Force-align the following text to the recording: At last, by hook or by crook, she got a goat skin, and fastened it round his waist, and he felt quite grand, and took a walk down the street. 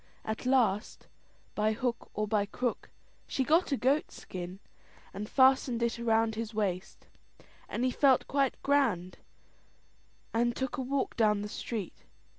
At 0.25 0.47
last, 0.47 1.05
by 1.53 1.73
hook 1.73 2.09
or 2.15 2.27
by 2.27 2.47
crook, 2.47 2.89
she 3.27 3.43
got 3.43 3.71
a 3.71 3.77
goat 3.77 4.09
skin, 4.09 4.57
and 5.13 5.29
fastened 5.29 5.83
it 5.83 5.99
round 5.99 6.33
his 6.33 6.55
waist, 6.55 7.05
and 7.69 7.85
he 7.85 7.91
felt 7.91 8.27
quite 8.27 8.59
grand, 8.63 9.19
and 10.33 10.55
took 10.55 10.77
a 10.77 10.81
walk 10.81 11.15
down 11.15 11.43
the 11.43 11.47
street. 11.49 12.05